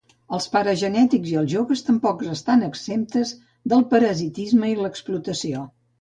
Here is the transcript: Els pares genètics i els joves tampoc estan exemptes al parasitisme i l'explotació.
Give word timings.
Els 0.35 0.45
pares 0.53 0.79
genètics 0.83 1.33
i 1.33 1.35
els 1.41 1.51
joves 1.51 1.83
tampoc 1.89 2.23
estan 2.37 2.65
exemptes 2.69 3.35
al 3.77 3.87
parasitisme 3.93 4.71
i 4.73 4.79
l'explotació. 4.81 5.63